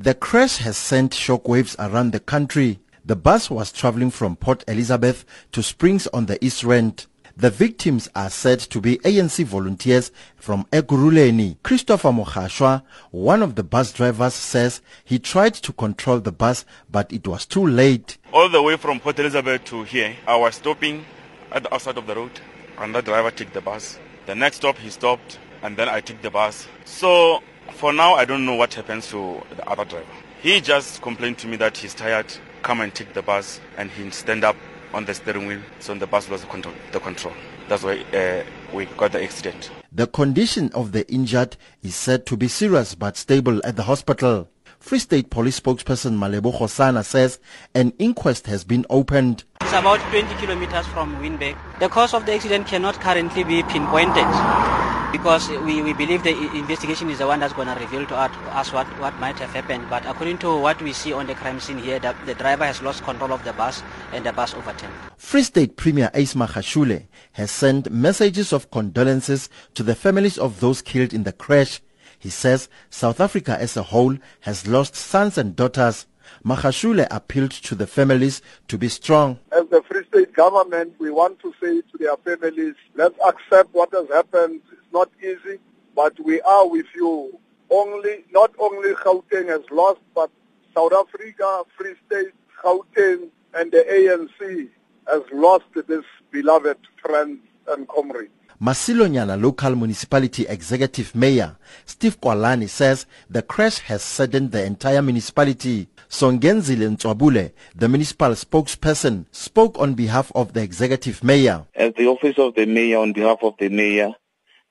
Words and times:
The 0.00 0.14
crash 0.14 0.58
has 0.58 0.76
sent 0.76 1.10
shockwaves 1.10 1.74
around 1.76 2.12
the 2.12 2.20
country. 2.20 2.78
The 3.04 3.16
bus 3.16 3.50
was 3.50 3.72
traveling 3.72 4.12
from 4.12 4.36
Port 4.36 4.62
Elizabeth 4.68 5.24
to 5.50 5.60
Springs 5.60 6.06
on 6.12 6.26
the 6.26 6.42
East 6.44 6.62
Rand. 6.62 7.06
The 7.36 7.50
victims 7.50 8.08
are 8.14 8.30
said 8.30 8.60
to 8.60 8.80
be 8.80 8.98
ANC 8.98 9.44
volunteers 9.44 10.12
from 10.36 10.66
Ekurhuleni. 10.66 11.56
Christopher 11.64 12.10
Mokhashwa, 12.10 12.84
one 13.10 13.42
of 13.42 13.56
the 13.56 13.64
bus 13.64 13.92
drivers, 13.92 14.34
says 14.34 14.82
he 15.04 15.18
tried 15.18 15.54
to 15.54 15.72
control 15.72 16.20
the 16.20 16.30
bus, 16.30 16.64
but 16.88 17.12
it 17.12 17.26
was 17.26 17.44
too 17.44 17.66
late. 17.66 18.18
All 18.32 18.48
the 18.48 18.62
way 18.62 18.76
from 18.76 19.00
Port 19.00 19.18
Elizabeth 19.18 19.64
to 19.64 19.82
here, 19.82 20.14
I 20.28 20.36
was 20.36 20.54
stopping 20.54 21.04
at 21.50 21.64
the 21.64 21.74
outside 21.74 21.98
of 21.98 22.06
the 22.06 22.14
road, 22.14 22.40
and 22.78 22.94
the 22.94 23.02
driver 23.02 23.32
took 23.32 23.52
the 23.52 23.60
bus. 23.60 23.98
The 24.26 24.36
next 24.36 24.58
stop, 24.58 24.78
he 24.78 24.90
stopped, 24.90 25.40
and 25.60 25.76
then 25.76 25.88
I 25.88 26.00
took 26.02 26.22
the 26.22 26.30
bus. 26.30 26.68
So 26.84 27.42
for 27.72 27.92
now, 27.92 28.14
I 28.14 28.24
don't 28.24 28.44
know 28.44 28.54
what 28.54 28.74
happens 28.74 29.08
to 29.08 29.42
the 29.56 29.68
other 29.68 29.84
driver. 29.84 30.06
He 30.40 30.60
just 30.60 31.02
complained 31.02 31.38
to 31.38 31.48
me 31.48 31.56
that 31.56 31.76
he's 31.76 31.94
tired, 31.94 32.26
come 32.62 32.80
and 32.80 32.94
take 32.94 33.12
the 33.14 33.22
bus, 33.22 33.60
and 33.76 33.90
he 33.90 34.10
stand 34.10 34.44
up 34.44 34.56
on 34.94 35.04
the 35.04 35.14
steering 35.14 35.46
wheel, 35.46 35.60
so 35.80 35.94
the 35.94 36.06
bus 36.06 36.28
lost 36.28 36.44
the 36.44 36.48
control. 36.48 36.74
The 36.92 37.00
control. 37.00 37.34
That's 37.68 37.82
why 37.82 38.00
uh, 38.14 38.44
we 38.72 38.86
got 38.86 39.12
the 39.12 39.22
accident. 39.22 39.70
The 39.92 40.06
condition 40.06 40.70
of 40.74 40.92
the 40.92 41.10
injured 41.12 41.56
is 41.82 41.94
said 41.94 42.24
to 42.26 42.36
be 42.36 42.48
serious 42.48 42.94
but 42.94 43.16
stable 43.16 43.60
at 43.64 43.76
the 43.76 43.82
hospital. 43.82 44.48
Free 44.78 45.00
State 45.00 45.28
Police 45.28 45.60
spokesperson 45.60 46.16
Malebo 46.16 46.56
Khosana 46.56 47.04
says 47.04 47.40
an 47.74 47.92
inquest 47.98 48.46
has 48.46 48.64
been 48.64 48.86
opened. 48.88 49.44
It's 49.60 49.72
about 49.72 50.00
20 50.10 50.34
kilometers 50.36 50.86
from 50.86 51.20
Winburg. 51.20 51.56
The 51.80 51.88
cause 51.88 52.14
of 52.14 52.26
the 52.26 52.34
accident 52.34 52.68
cannot 52.68 52.94
currently 53.00 53.44
be 53.44 53.62
pinpointed 53.64 54.77
because 55.12 55.48
we, 55.48 55.80
we 55.82 55.92
believe 55.94 56.22
the 56.22 56.30
investigation 56.56 57.08
is 57.08 57.18
the 57.18 57.26
one 57.26 57.40
that's 57.40 57.54
going 57.54 57.68
to 57.68 57.74
reveal 57.74 58.06
to 58.06 58.14
us 58.14 58.72
what, 58.72 58.86
what 59.00 59.14
might 59.18 59.38
have 59.38 59.50
happened. 59.50 59.88
But 59.88 60.04
according 60.06 60.38
to 60.38 60.56
what 60.56 60.80
we 60.82 60.92
see 60.92 61.12
on 61.12 61.26
the 61.26 61.34
crime 61.34 61.60
scene 61.60 61.78
here, 61.78 61.98
the, 61.98 62.14
the 62.26 62.34
driver 62.34 62.64
has 62.64 62.82
lost 62.82 63.02
control 63.04 63.32
of 63.32 63.42
the 63.44 63.52
bus 63.54 63.82
and 64.12 64.24
the 64.24 64.32
bus 64.32 64.54
overturned. 64.54 64.92
Free 65.16 65.42
State 65.42 65.76
Premier 65.76 66.10
Ace 66.14 66.34
Magashule 66.34 67.06
has 67.32 67.50
sent 67.50 67.90
messages 67.90 68.52
of 68.52 68.70
condolences 68.70 69.48
to 69.74 69.82
the 69.82 69.94
families 69.94 70.36
of 70.36 70.60
those 70.60 70.82
killed 70.82 71.14
in 71.14 71.24
the 71.24 71.32
crash. 71.32 71.80
He 72.18 72.30
says 72.30 72.68
South 72.90 73.20
Africa 73.20 73.56
as 73.58 73.76
a 73.76 73.84
whole 73.84 74.16
has 74.40 74.66
lost 74.66 74.94
sons 74.94 75.38
and 75.38 75.56
daughters. 75.56 76.06
Magashule 76.44 77.06
appealed 77.10 77.52
to 77.52 77.74
the 77.74 77.86
families 77.86 78.42
to 78.68 78.76
be 78.76 78.88
strong. 78.88 79.38
As 79.52 79.66
the 79.70 79.82
Free 79.88 80.04
State 80.04 80.34
government, 80.34 80.94
we 80.98 81.10
want 81.10 81.40
to 81.40 81.54
say 81.62 81.80
to 81.80 81.98
their 81.98 82.16
families, 82.18 82.74
let's 82.94 83.18
accept 83.26 83.72
what 83.72 83.90
has 83.92 84.06
happened 84.08 84.60
not 84.92 85.10
easy, 85.22 85.58
but 85.94 86.18
we 86.20 86.40
are 86.42 86.68
with 86.68 86.86
you. 86.94 87.38
Only, 87.70 88.24
not 88.32 88.52
only 88.58 88.94
Gauteng 88.94 89.48
has 89.48 89.62
lost, 89.70 90.00
but 90.14 90.30
South 90.74 90.92
Africa, 90.92 91.64
Free 91.76 91.94
State, 92.06 92.32
Gauteng, 92.62 93.28
and 93.54 93.70
the 93.72 93.84
ANC 93.90 94.68
has 95.10 95.22
lost 95.32 95.64
this 95.86 96.04
beloved 96.30 96.78
friend 97.02 97.40
and 97.68 97.88
comrade. 97.88 98.30
Masilonyana 98.60 99.40
Local 99.40 99.76
Municipality 99.76 100.44
Executive 100.48 101.14
Mayor 101.14 101.56
Steve 101.84 102.20
Kwalani 102.20 102.68
says 102.68 103.06
the 103.30 103.40
crash 103.40 103.78
has 103.78 104.02
saddened 104.02 104.50
the 104.50 104.64
entire 104.64 105.00
municipality. 105.00 105.88
Songenzile 106.08 106.88
Ntwabule, 106.96 107.52
the 107.76 107.88
municipal 107.88 108.30
spokesperson, 108.30 109.26
spoke 109.30 109.78
on 109.78 109.94
behalf 109.94 110.32
of 110.34 110.54
the 110.54 110.62
executive 110.62 111.22
mayor. 111.22 111.66
As 111.74 111.92
the 111.94 112.06
office 112.06 112.38
of 112.38 112.54
the 112.54 112.66
mayor, 112.66 112.98
on 112.98 113.12
behalf 113.12 113.38
of 113.42 113.54
the 113.58 113.68
mayor, 113.68 114.12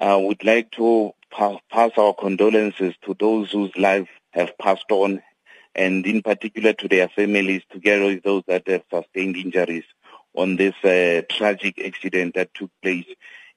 uh, 0.00 0.18
would 0.20 0.44
like 0.44 0.70
to 0.72 1.12
pa- 1.30 1.60
pass 1.70 1.92
our 1.96 2.14
condolences 2.14 2.94
to 3.04 3.16
those 3.18 3.50
whose 3.52 3.76
lives 3.76 4.08
have 4.30 4.56
passed 4.58 4.90
on, 4.90 5.22
and 5.74 6.06
in 6.06 6.22
particular 6.22 6.72
to 6.72 6.88
their 6.88 7.08
families, 7.08 7.62
together 7.70 8.06
with 8.06 8.22
those 8.22 8.42
that 8.46 8.66
have 8.68 8.82
sustained 8.90 9.36
injuries 9.36 9.84
on 10.34 10.56
this 10.56 10.74
uh, 10.84 11.22
tragic 11.30 11.80
accident 11.84 12.34
that 12.34 12.52
took 12.54 12.70
place 12.82 13.06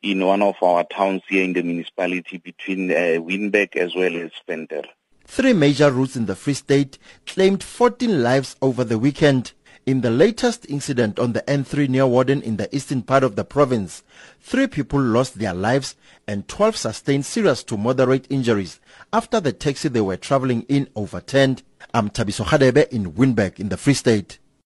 in 0.02 0.26
one 0.26 0.42
of 0.42 0.56
our 0.62 0.84
towns 0.86 1.22
here 1.28 1.44
in 1.44 1.54
the 1.54 1.64
municipality 1.64 2.38
between 2.38 2.92
uh, 2.92 3.20
Winburg 3.22 3.76
as 3.78 3.96
well 3.96 4.16
as 4.16 4.32
Venter. 4.48 4.84
Three 5.28 5.54
major 5.54 5.92
routes 5.92 6.16
in 6.16 6.28
the 6.28 6.36
Free 6.36 6.54
State 6.54 7.00
claimed 7.26 7.64
14 7.64 8.22
lives 8.22 8.56
over 8.62 8.84
the 8.84 9.00
weekend. 9.00 9.54
In 9.86 10.02
the 10.02 10.10
latest 10.10 10.66
incident 10.68 11.20
on 11.20 11.34
the 11.34 11.44
N3 11.44 11.88
near 11.90 12.08
Warden 12.08 12.42
in 12.42 12.58
the 12.58 12.76
eastern 12.76 13.04
part 13.04 13.24
of 13.24 13.36
the 13.36 13.44
province, 13.44 14.02
three 14.42 14.66
people 14.66 15.00
lost 15.00 15.38
their 15.38 15.54
lives 15.54 15.96
and 16.28 16.48
12 16.48 16.76
sustained 16.76 17.24
serious 17.24 17.62
to 17.66 17.78
moderate 17.78 18.26
injuries 18.32 18.80
after 19.14 19.40
the 19.40 19.54
taxi 19.54 19.88
they 19.88 20.02
were 20.02 20.18
traveling 20.18 20.64
in 20.64 20.90
overturned. 20.96 21.62
I'm 21.94 22.10
Thabiso 22.10 22.92
in 22.92 23.14
Winburg 23.14 23.60
in 23.60 23.70
the 23.70 23.78
Free 23.78 23.94
State. 23.94 24.40